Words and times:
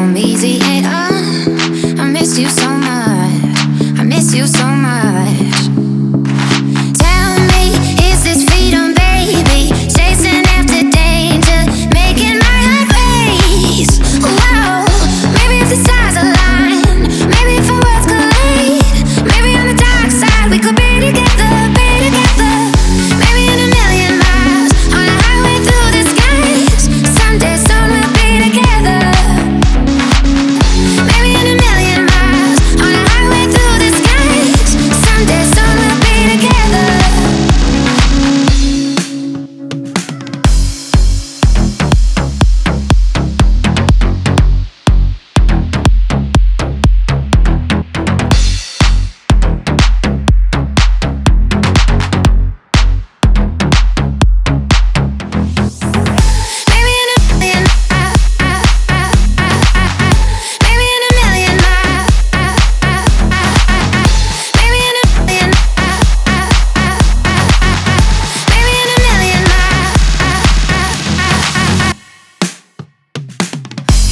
come 0.00 0.16
easy. 0.16 0.69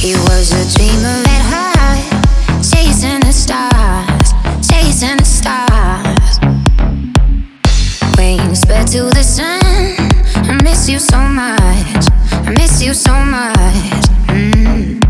It 0.01 0.17
was 0.29 0.53
a 0.53 0.77
dream 0.77 1.03
of 1.03 1.25
red 1.25 1.43
heart, 1.51 2.63
chasing 2.63 3.19
the 3.19 3.33
stars, 3.33 4.31
chasing 4.65 5.17
the 5.17 5.25
stars. 5.25 6.39
Wings 8.17 8.61
spread 8.61 8.87
to 8.87 9.09
the 9.09 9.23
sun. 9.23 9.59
I 10.49 10.57
miss 10.63 10.87
you 10.87 10.99
so 10.99 11.19
much. 11.19 12.07
I 12.31 12.53
miss 12.57 12.81
you 12.81 12.93
so 12.93 13.11
much. 13.11 14.05
Mm. 14.29 15.08